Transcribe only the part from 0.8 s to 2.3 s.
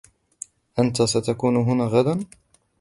ستكون هنا غداً؟